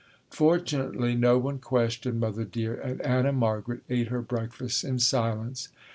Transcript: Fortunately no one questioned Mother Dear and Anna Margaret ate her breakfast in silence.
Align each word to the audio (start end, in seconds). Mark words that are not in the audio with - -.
Fortunately 0.31 1.13
no 1.13 1.37
one 1.37 1.59
questioned 1.59 2.19
Mother 2.19 2.43
Dear 2.43 2.73
and 2.73 2.99
Anna 3.01 3.31
Margaret 3.31 3.81
ate 3.87 4.07
her 4.07 4.23
breakfast 4.23 4.83
in 4.83 4.97
silence. 4.97 5.67